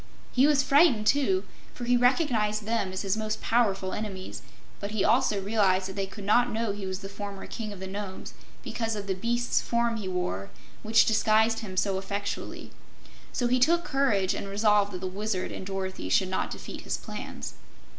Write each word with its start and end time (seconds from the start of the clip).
He 0.31 0.47
was 0.47 0.63
frightened, 0.63 1.05
too, 1.05 1.43
for 1.75 1.83
he 1.85 1.95
recognized 1.95 2.65
them 2.65 2.91
as 2.91 3.03
his 3.03 3.15
most 3.15 3.39
powerful 3.39 3.93
enemies; 3.93 4.41
but 4.79 4.89
he 4.89 5.03
also 5.05 5.39
realized 5.39 5.87
that 5.87 5.95
they 5.95 6.07
could 6.07 6.23
not 6.23 6.51
know 6.51 6.71
he 6.71 6.87
was 6.87 7.01
the 7.01 7.07
former 7.07 7.45
King 7.45 7.71
of 7.71 7.79
the 7.79 7.85
Nomes, 7.85 8.33
because 8.63 8.95
of 8.95 9.05
the 9.05 9.13
beast's 9.13 9.61
form 9.61 9.97
he 9.97 10.07
wore, 10.07 10.49
which 10.81 11.05
disguised 11.05 11.59
him 11.59 11.77
so 11.77 11.99
effectually. 11.99 12.71
So 13.31 13.45
he 13.45 13.59
took 13.59 13.83
courage 13.85 14.33
and 14.33 14.47
resolved 14.47 14.91
that 14.93 15.01
the 15.01 15.05
Wizard 15.05 15.51
and 15.51 15.67
Dorothy 15.67 16.09
should 16.09 16.29
not 16.29 16.49
defeat 16.49 16.81
his 16.81 16.97
plans. 16.97 17.53